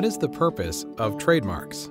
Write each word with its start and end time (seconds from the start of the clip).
What 0.00 0.06
is 0.06 0.16
the 0.16 0.30
purpose 0.30 0.86
of 0.96 1.18
trademarks? 1.18 1.90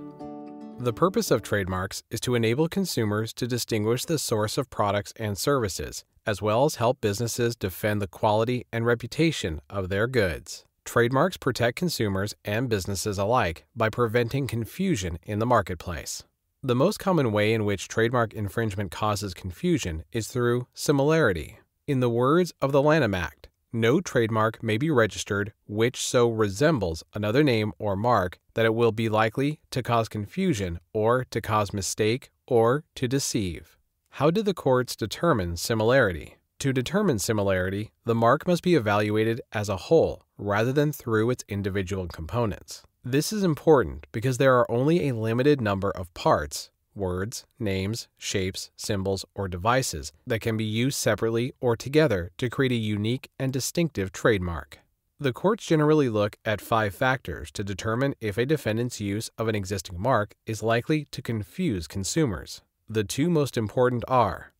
The 0.79 0.91
purpose 0.91 1.29
of 1.29 1.43
trademarks 1.43 2.01
is 2.09 2.19
to 2.21 2.33
enable 2.33 2.67
consumers 2.67 3.33
to 3.33 3.45
distinguish 3.45 4.03
the 4.03 4.17
source 4.17 4.57
of 4.57 4.71
products 4.71 5.13
and 5.17 5.37
services, 5.37 6.03
as 6.25 6.41
well 6.41 6.65
as 6.65 6.77
help 6.77 7.01
businesses 7.01 7.55
defend 7.55 8.01
the 8.01 8.07
quality 8.07 8.65
and 8.73 8.83
reputation 8.83 9.61
of 9.69 9.89
their 9.89 10.07
goods. 10.07 10.65
Trademarks 10.85 11.37
protect 11.37 11.77
consumers 11.77 12.33
and 12.43 12.67
businesses 12.67 13.19
alike 13.19 13.67
by 13.75 13.91
preventing 13.91 14.47
confusion 14.47 15.19
in 15.21 15.37
the 15.37 15.45
marketplace. 15.45 16.23
The 16.63 16.73
most 16.73 16.97
common 16.97 17.31
way 17.31 17.53
in 17.53 17.63
which 17.63 17.87
trademark 17.87 18.33
infringement 18.33 18.89
causes 18.89 19.35
confusion 19.35 20.03
is 20.11 20.29
through 20.29 20.65
similarity. 20.73 21.59
In 21.85 21.99
the 21.99 22.09
words 22.09 22.53
of 22.59 22.71
the 22.71 22.81
Lanham 22.81 23.13
Act, 23.13 23.48
no 23.71 24.01
trademark 24.01 24.61
may 24.63 24.77
be 24.77 24.89
registered 24.89 25.53
which 25.67 26.01
so 26.01 26.29
resembles 26.29 27.03
another 27.13 27.43
name 27.43 27.71
or 27.77 27.95
mark 27.95 28.39
that 28.53 28.65
it 28.65 28.73
will 28.73 28.91
be 28.91 29.09
likely 29.09 29.59
to 29.71 29.83
cause 29.83 30.09
confusion 30.09 30.79
or 30.93 31.25
to 31.25 31.39
cause 31.39 31.73
mistake 31.73 32.29
or 32.47 32.83
to 32.95 33.07
deceive. 33.07 33.77
How 34.13 34.31
did 34.31 34.45
the 34.45 34.53
courts 34.53 34.95
determine 34.95 35.55
similarity? 35.57 36.37
To 36.59 36.73
determine 36.73 37.19
similarity, 37.19 37.91
the 38.03 38.15
mark 38.15 38.45
must 38.45 38.63
be 38.63 38.75
evaluated 38.75 39.39
as 39.53 39.69
a 39.69 39.77
whole 39.77 40.23
rather 40.37 40.73
than 40.73 40.91
through 40.91 41.29
its 41.29 41.45
individual 41.47 42.07
components. 42.07 42.83
This 43.05 43.31
is 43.31 43.43
important 43.43 44.07
because 44.11 44.37
there 44.37 44.57
are 44.57 44.69
only 44.69 45.07
a 45.07 45.15
limited 45.15 45.61
number 45.61 45.91
of 45.91 46.13
parts 46.13 46.69
words, 46.95 47.45
names, 47.59 48.07
shapes, 48.17 48.71
symbols, 48.75 49.25
or 49.35 49.47
devices 49.47 50.11
that 50.25 50.41
can 50.41 50.57
be 50.57 50.63
used 50.63 50.97
separately 50.97 51.53
or 51.59 51.75
together 51.75 52.31
to 52.37 52.49
create 52.49 52.71
a 52.71 52.75
unique 52.75 53.29
and 53.39 53.53
distinctive 53.53 54.11
trademark. 54.11 54.79
The 55.19 55.33
courts 55.33 55.65
generally 55.65 56.07
look 56.07 56.37
at 56.45 56.61
five 56.61 56.95
factors 56.95 57.51
to 57.51 57.63
determine 57.63 58.15
if 58.21 58.37
a 58.37 58.45
defendant's 58.45 59.01
use 59.01 59.29
of 59.37 59.49
an 59.49 59.55
existing 59.55 59.99
mark 60.01 60.33
is 60.45 60.63
likely 60.63 61.05
to 61.11 61.21
confuse 61.21 61.87
consumers. 61.87 62.61
The 62.87 63.03
two 63.03 63.29
most 63.29 63.57
important 63.57 64.05
are 64.07 64.53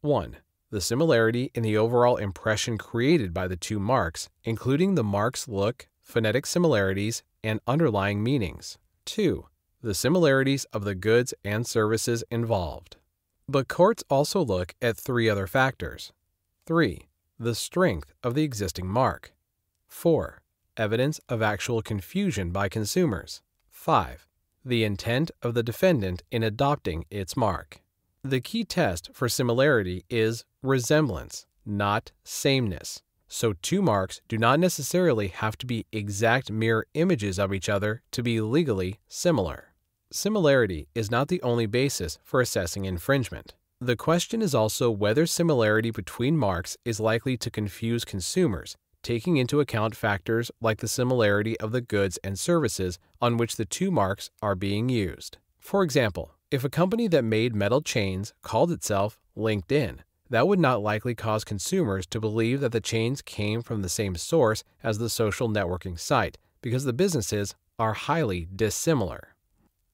1. 0.00 0.36
The 0.70 0.80
similarity 0.80 1.50
in 1.54 1.62
the 1.62 1.76
overall 1.76 2.16
impression 2.16 2.78
created 2.78 3.34
by 3.34 3.48
the 3.48 3.56
two 3.56 3.78
marks, 3.78 4.28
including 4.44 4.94
the 4.94 5.04
mark's 5.04 5.46
look, 5.46 5.88
phonetic 6.00 6.46
similarities, 6.46 7.22
and 7.44 7.60
underlying 7.66 8.22
meanings. 8.22 8.78
2 9.04 9.46
the 9.82 9.94
similarities 9.94 10.64
of 10.72 10.84
the 10.84 10.94
goods 10.94 11.32
and 11.44 11.66
services 11.66 12.24
involved. 12.30 12.96
But 13.48 13.68
courts 13.68 14.04
also 14.10 14.44
look 14.44 14.74
at 14.82 14.96
three 14.96 15.28
other 15.28 15.46
factors 15.46 16.12
3. 16.66 17.08
The 17.38 17.54
strength 17.54 18.12
of 18.22 18.34
the 18.34 18.42
existing 18.42 18.86
mark. 18.86 19.32
4. 19.86 20.42
Evidence 20.76 21.20
of 21.28 21.40
actual 21.40 21.80
confusion 21.80 22.50
by 22.50 22.68
consumers. 22.68 23.42
5. 23.70 24.26
The 24.64 24.84
intent 24.84 25.30
of 25.42 25.54
the 25.54 25.62
defendant 25.62 26.22
in 26.30 26.42
adopting 26.42 27.06
its 27.10 27.36
mark. 27.36 27.80
The 28.22 28.40
key 28.40 28.64
test 28.64 29.10
for 29.14 29.28
similarity 29.28 30.04
is 30.10 30.44
resemblance, 30.62 31.46
not 31.64 32.12
sameness. 32.24 33.02
So, 33.28 33.52
two 33.60 33.82
marks 33.82 34.22
do 34.26 34.38
not 34.38 34.58
necessarily 34.58 35.28
have 35.28 35.58
to 35.58 35.66
be 35.66 35.86
exact 35.92 36.50
mirror 36.50 36.86
images 36.94 37.38
of 37.38 37.52
each 37.52 37.68
other 37.68 38.02
to 38.12 38.22
be 38.22 38.40
legally 38.40 39.00
similar. 39.06 39.74
Similarity 40.10 40.88
is 40.94 41.10
not 41.10 41.28
the 41.28 41.42
only 41.42 41.66
basis 41.66 42.18
for 42.24 42.40
assessing 42.40 42.86
infringement. 42.86 43.54
The 43.80 43.96
question 43.96 44.40
is 44.40 44.54
also 44.54 44.90
whether 44.90 45.26
similarity 45.26 45.90
between 45.90 46.36
marks 46.38 46.78
is 46.84 46.98
likely 46.98 47.36
to 47.36 47.50
confuse 47.50 48.04
consumers, 48.04 48.76
taking 49.02 49.36
into 49.36 49.60
account 49.60 49.94
factors 49.94 50.50
like 50.60 50.78
the 50.78 50.88
similarity 50.88 51.60
of 51.60 51.70
the 51.70 51.82
goods 51.82 52.18
and 52.24 52.38
services 52.38 52.98
on 53.20 53.36
which 53.36 53.56
the 53.56 53.66
two 53.66 53.90
marks 53.90 54.30
are 54.42 54.54
being 54.54 54.88
used. 54.88 55.36
For 55.58 55.82
example, 55.82 56.32
if 56.50 56.64
a 56.64 56.70
company 56.70 57.08
that 57.08 57.24
made 57.24 57.54
metal 57.54 57.82
chains 57.82 58.32
called 58.42 58.72
itself 58.72 59.20
LinkedIn, 59.36 59.98
that 60.30 60.46
would 60.46 60.58
not 60.58 60.82
likely 60.82 61.14
cause 61.14 61.44
consumers 61.44 62.06
to 62.06 62.20
believe 62.20 62.60
that 62.60 62.72
the 62.72 62.80
chains 62.80 63.22
came 63.22 63.62
from 63.62 63.82
the 63.82 63.88
same 63.88 64.14
source 64.16 64.62
as 64.82 64.98
the 64.98 65.08
social 65.08 65.48
networking 65.48 65.98
site 65.98 66.38
because 66.60 66.84
the 66.84 66.92
businesses 66.92 67.54
are 67.78 67.94
highly 67.94 68.48
dissimilar. 68.54 69.34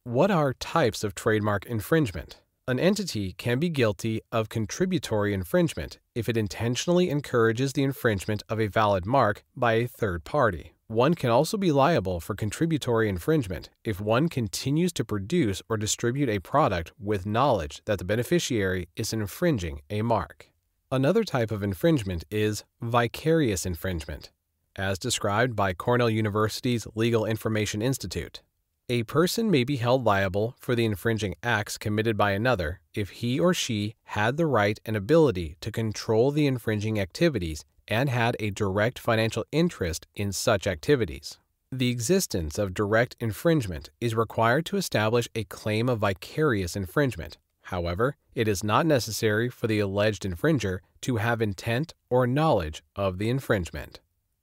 What 0.05 0.31
are 0.31 0.55
types 0.55 1.05
of 1.05 1.15
trademark 1.15 1.67
infringement? 1.67 2.41
An 2.67 2.81
entity 2.81 3.35
can 3.35 3.59
be 3.59 3.69
guilty 3.69 4.23
of 4.33 4.49
contributory 4.49 5.35
infringement 5.35 5.99
if 6.15 6.29
it 6.29 6.37
intentionally 6.37 7.11
encourages 7.11 7.75
the 7.75 7.83
infringement 7.83 8.43
of 8.49 8.59
a 8.59 8.69
valid 8.69 9.05
mark 9.05 9.45
by 9.55 9.75
a 9.75 9.87
third 9.87 10.25
party. 10.25 10.73
One 10.95 11.15
can 11.15 11.31
also 11.31 11.57
be 11.57 11.73
liable 11.73 12.21
for 12.21 12.37
contributory 12.37 13.09
infringement 13.09 13.69
if 13.83 14.01
one 14.01 14.29
continues 14.29 14.93
to 14.93 15.05
produce 15.05 15.61
or 15.69 15.77
distribute 15.77 16.29
a 16.29 16.39
product 16.39 16.93
with 17.01 17.27
knowledge 17.27 17.83
that 17.87 17.99
the 17.99 18.05
beneficiary 18.05 18.87
is 18.95 19.13
infringing 19.13 19.81
a 19.91 20.03
mark. 20.03 20.53
Another 20.93 21.25
type 21.25 21.51
of 21.51 21.65
infringement 21.65 22.23
is 22.31 22.63
vicarious 22.81 23.67
infringement, 23.67 24.31
as 24.77 24.97
described 24.97 25.57
by 25.57 25.73
Cornell 25.73 26.09
University's 26.09 26.87
Legal 26.95 27.25
Information 27.25 27.83
Institute. 27.83 28.43
A 28.89 29.03
person 29.03 29.51
may 29.51 29.65
be 29.65 29.79
held 29.79 30.05
liable 30.05 30.55
for 30.61 30.77
the 30.77 30.85
infringing 30.85 31.35
acts 31.43 31.77
committed 31.77 32.17
by 32.17 32.31
another 32.31 32.79
if 32.95 33.11
he 33.11 33.41
or 33.41 33.53
she 33.53 33.97
had 34.05 34.37
the 34.37 34.47
right 34.47 34.79
and 34.87 34.97
ability 34.97 35.57
to 35.61 35.73
control 35.73 36.31
the 36.31 36.47
infringing 36.47 37.01
activities 37.01 37.65
and 37.89 38.09
had 38.09 38.37
a 38.39 38.51
direct 38.51 38.99
financial 38.99 39.45
interest 39.53 40.07
in 40.15 40.33
such 40.33 40.67
activities. 40.67 41.39
The 41.71 41.91
existence 41.91 42.59
of 42.59 42.75
direct 42.75 43.17
infringement 43.19 43.91
is 44.01 44.15
required 44.15 44.65
to 44.67 44.77
establish 44.77 45.29
a 45.35 45.45
claim 45.45 45.89
of 45.89 45.99
vicarious 45.99 46.77
infringement. 46.77 47.37
However, 47.63 48.17
it 48.35 48.47
is 48.47 48.63
not 48.63 48.87
necessary 48.87 49.49
for 49.49 49.67
the 49.67 49.81
alleged 49.81 50.23
infringer 50.25 50.81
to 51.01 51.17
have 51.17 51.43
intent 51.43 51.95
or 52.11 52.27
knowledge 52.27 52.83
of 52.95 53.19
the 53.19 53.29
infringement. 53.29 54.01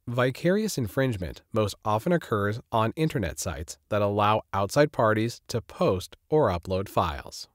Vicarious 0.08 0.78
infringement 0.78 1.42
most 1.54 1.76
often 1.86 2.12
occurs 2.12 2.60
on 2.72 2.92
Internet 2.96 3.40
sites 3.40 3.78
that 3.90 4.02
allow 4.02 4.42
outside 4.52 4.92
parties 4.92 5.42
to 5.48 5.62
post 5.62 6.18
or 6.30 6.50
upload 6.50 6.90
files. 6.90 7.48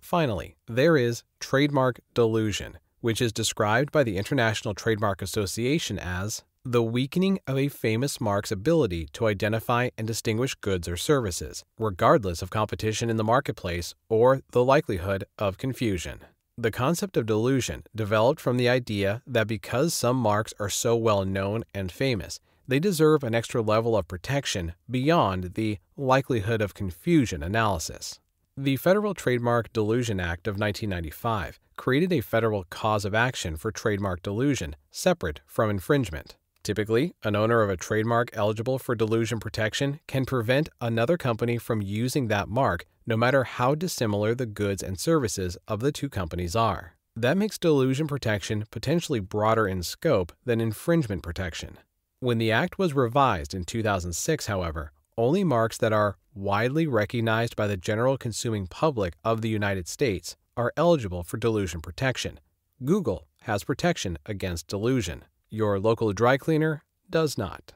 Finally, 0.00 0.56
there 0.66 0.96
is 0.96 1.22
trademark 1.38 2.00
dilution, 2.12 2.76
which 3.02 3.20
is 3.20 3.32
described 3.32 3.92
by 3.92 4.02
the 4.02 4.16
International 4.16 4.72
Trademark 4.72 5.20
Association 5.20 5.98
as 5.98 6.42
the 6.64 6.82
weakening 6.82 7.40
of 7.46 7.58
a 7.58 7.68
famous 7.68 8.20
mark's 8.20 8.52
ability 8.52 9.08
to 9.12 9.26
identify 9.26 9.90
and 9.98 10.06
distinguish 10.06 10.54
goods 10.54 10.86
or 10.86 10.96
services, 10.96 11.64
regardless 11.76 12.40
of 12.40 12.50
competition 12.50 13.10
in 13.10 13.16
the 13.16 13.24
marketplace 13.24 13.94
or 14.08 14.40
the 14.52 14.64
likelihood 14.64 15.24
of 15.38 15.58
confusion. 15.58 16.20
The 16.56 16.70
concept 16.70 17.16
of 17.16 17.26
dilution 17.26 17.82
developed 17.96 18.40
from 18.40 18.58
the 18.58 18.68
idea 18.68 19.22
that 19.26 19.48
because 19.48 19.92
some 19.92 20.16
marks 20.16 20.54
are 20.60 20.68
so 20.68 20.94
well 20.94 21.24
known 21.24 21.64
and 21.74 21.90
famous, 21.90 22.38
they 22.68 22.78
deserve 22.78 23.24
an 23.24 23.34
extra 23.34 23.60
level 23.60 23.96
of 23.96 24.06
protection 24.06 24.74
beyond 24.88 25.54
the 25.54 25.78
likelihood 25.96 26.60
of 26.60 26.74
confusion 26.74 27.42
analysis. 27.42 28.20
The 28.62 28.76
Federal 28.76 29.12
Trademark 29.12 29.72
Dilution 29.72 30.20
Act 30.20 30.46
of 30.46 30.52
1995 30.52 31.58
created 31.76 32.12
a 32.12 32.20
federal 32.20 32.62
cause 32.70 33.04
of 33.04 33.12
action 33.12 33.56
for 33.56 33.72
trademark 33.72 34.22
dilution 34.22 34.76
separate 34.92 35.40
from 35.46 35.68
infringement. 35.68 36.36
Typically, 36.62 37.12
an 37.24 37.34
owner 37.34 37.62
of 37.62 37.70
a 37.70 37.76
trademark 37.76 38.30
eligible 38.34 38.78
for 38.78 38.94
dilution 38.94 39.40
protection 39.40 39.98
can 40.06 40.24
prevent 40.24 40.68
another 40.80 41.16
company 41.16 41.58
from 41.58 41.82
using 41.82 42.28
that 42.28 42.48
mark 42.48 42.86
no 43.04 43.16
matter 43.16 43.42
how 43.42 43.74
dissimilar 43.74 44.32
the 44.32 44.46
goods 44.46 44.80
and 44.80 44.96
services 44.96 45.58
of 45.66 45.80
the 45.80 45.90
two 45.90 46.08
companies 46.08 46.54
are. 46.54 46.94
That 47.16 47.36
makes 47.36 47.58
dilution 47.58 48.06
protection 48.06 48.66
potentially 48.70 49.18
broader 49.18 49.66
in 49.66 49.82
scope 49.82 50.30
than 50.44 50.60
infringement 50.60 51.24
protection. 51.24 51.78
When 52.20 52.38
the 52.38 52.52
Act 52.52 52.78
was 52.78 52.94
revised 52.94 53.54
in 53.54 53.64
2006, 53.64 54.46
however, 54.46 54.92
only 55.18 55.42
marks 55.42 55.78
that 55.78 55.92
are 55.92 56.16
widely 56.34 56.86
recognized 56.86 57.56
by 57.56 57.66
the 57.66 57.76
general 57.76 58.16
consuming 58.16 58.66
public 58.66 59.14
of 59.24 59.42
the 59.42 59.48
United 59.48 59.88
States 59.88 60.36
are 60.56 60.72
eligible 60.76 61.22
for 61.22 61.36
dilution 61.36 61.80
protection. 61.80 62.38
Google 62.84 63.26
has 63.42 63.64
protection 63.64 64.18
against 64.26 64.66
dilution. 64.66 65.24
Your 65.50 65.78
local 65.78 66.12
dry 66.12 66.36
cleaner 66.36 66.82
does 67.10 67.36
not. 67.36 67.72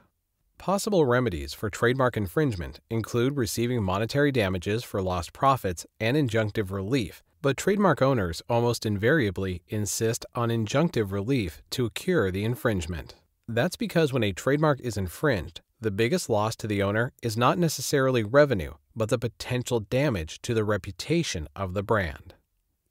Possible 0.57 1.05
remedies 1.05 1.53
for 1.53 1.69
trademark 1.69 2.17
infringement 2.17 2.79
include 2.89 3.37
receiving 3.37 3.83
monetary 3.83 4.31
damages 4.31 4.83
for 4.83 5.01
lost 5.01 5.31
profits 5.31 5.85
and 5.99 6.17
injunctive 6.17 6.71
relief, 6.71 7.23
but 7.41 7.57
trademark 7.57 8.01
owners 8.01 8.41
almost 8.49 8.85
invariably 8.85 9.61
insist 9.67 10.25
on 10.33 10.49
injunctive 10.49 11.11
relief 11.11 11.61
to 11.69 11.91
cure 11.91 12.31
the 12.31 12.43
infringement. 12.43 13.13
That's 13.47 13.75
because 13.75 14.11
when 14.11 14.23
a 14.23 14.33
trademark 14.33 14.79
is 14.81 14.97
infringed, 14.97 15.61
the 15.79 15.91
biggest 15.91 16.29
loss 16.29 16.55
to 16.55 16.67
the 16.67 16.81
owner 16.81 17.13
is 17.21 17.37
not 17.37 17.57
necessarily 17.57 18.23
revenue, 18.23 18.73
but 18.95 19.09
the 19.09 19.19
potential 19.19 19.79
damage 19.79 20.41
to 20.41 20.53
the 20.53 20.63
reputation 20.63 21.47
of 21.55 21.73
the 21.73 21.83
brand. 21.83 22.33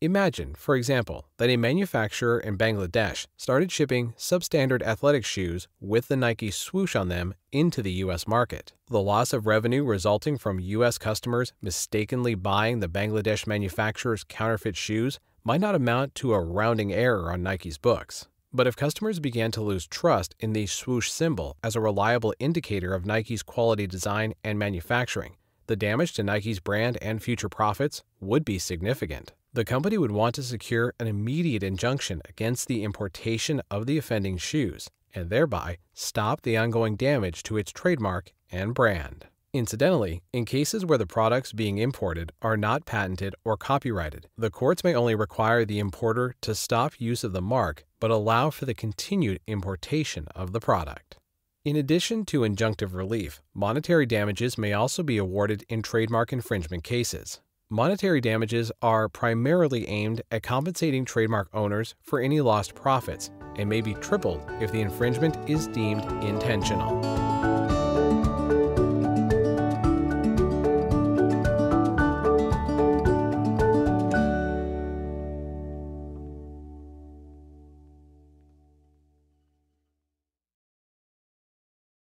Imagine, 0.03 0.55
for 0.55 0.77
example, 0.77 1.27
that 1.39 1.49
a 1.49 1.57
manufacturer 1.57 2.39
in 2.39 2.59
Bangladesh 2.59 3.27
started 3.37 3.73
shipping 3.73 4.13
substandard 4.19 4.83
athletic 4.83 5.25
shoes 5.25 5.69
with 5.81 6.09
the 6.09 6.17
Nike 6.17 6.51
swoosh 6.51 6.95
on 6.95 7.09
them 7.09 7.35
into 7.51 7.81
the 7.81 7.93
US 8.05 8.29
market. 8.29 8.75
The 8.89 9.01
loss 9.01 9.33
of 9.33 9.47
revenue 9.47 9.85
resulting 9.85 10.37
from 10.37 10.61
US 10.61 10.99
customers 10.99 11.55
mistakenly 11.63 12.35
buying 12.35 12.81
the 12.81 12.89
Bangladesh 12.89 13.47
manufacturer's 13.47 14.23
counterfeit 14.23 14.77
shoes 14.77 15.19
might 15.43 15.63
not 15.63 15.75
amount 15.75 16.15
to 16.17 16.35
a 16.35 16.41
rounding 16.41 16.93
error 16.93 17.33
on 17.33 17.43
Nike's 17.43 17.79
books. 17.79 18.29
But 18.57 18.67
if 18.67 18.75
customers 18.75 19.21
began 19.21 19.51
to 19.53 19.61
lose 19.61 19.87
trust 19.87 20.35
in 20.41 20.55
the 20.55 20.67
swoosh 20.67 21.11
symbol 21.11 21.57
as 21.63 21.77
a 21.77 21.81
reliable 21.81 22.35
indicator 22.39 22.95
of 22.95 23.05
Nike's 23.05 23.43
quality 23.43 23.87
design 23.87 24.33
and 24.43 24.59
manufacturing, 24.59 25.37
the 25.67 25.77
damage 25.77 26.15
to 26.15 26.23
Nike's 26.23 26.59
brand 26.59 26.97
and 27.03 27.23
future 27.23 27.51
profits 27.51 28.03
would 28.19 28.45
be 28.47 28.59
significant 28.59 29.35
the 29.57 29.65
company 29.65 29.97
would 29.97 30.11
want 30.11 30.35
to 30.35 30.43
secure 30.43 30.93
an 31.01 31.07
immediate 31.07 31.63
injunction 31.63 32.21
against 32.29 32.69
the 32.69 32.85
importation 32.85 33.63
of 33.71 33.87
the 33.87 33.97
offending 33.97 34.37
shoes 34.37 34.91
and 35.15 35.31
thereby 35.31 35.79
stop 35.95 36.43
the 36.43 36.59
ongoing 36.59 36.95
damage 36.95 37.43
to 37.43 37.57
its 37.57 37.73
trademark 37.73 38.33
and 38.53 38.75
brand. 38.75 39.25
Incidentally, 39.53 40.23
in 40.33 40.45
cases 40.45 40.85
where 40.85 40.99
the 40.99 41.07
products 41.07 41.53
being 41.53 41.79
imported 41.79 42.33
are 42.43 42.57
not 42.57 42.85
patented 42.85 43.35
or 43.45 43.57
copyrighted, 43.57 44.29
the 44.37 44.51
courts 44.51 44.85
may 44.85 44.95
only 44.95 45.15
require 45.15 45.65
the 45.65 45.79
importer 45.79 46.35
to 46.43 46.55
stop 46.55 47.01
use 47.01 47.25
of 47.25 47.33
the 47.33 47.41
mark 47.41 47.85
but 48.01 48.11
allow 48.11 48.51
for 48.51 48.67
the 48.67 48.75
continued 48.75 49.41
importation 49.47 50.27
of 50.35 50.53
the 50.53 50.61
product. 50.61 51.17
In 51.65 51.75
addition 51.75 52.25
to 52.27 52.41
injunctive 52.41 52.95
relief, 52.95 53.41
monetary 53.55 54.07
damages 54.07 54.57
may 54.59 54.73
also 54.73 55.03
be 55.03 55.17
awarded 55.17 55.65
in 55.69 55.83
trademark 55.83 56.33
infringement 56.33 56.85
cases. 56.85 57.41
Monetary 57.69 58.21
damages 58.21 58.71
are 58.81 59.09
primarily 59.09 59.89
aimed 59.89 60.23
at 60.31 60.45
compensating 60.45 61.05
trademark 61.05 61.49
owners 61.53 61.97
for 62.01 62.21
any 62.21 62.41
lost 62.41 62.77
profits 62.77 63.31
and 63.57 63.69
may 63.69 63.81
be 63.81 63.95
tripled 63.95 64.41
if 64.61 64.71
the 64.71 64.81
infringement 64.81 65.37
is 65.51 65.67
deemed 65.69 66.05
intentional. 66.23 67.26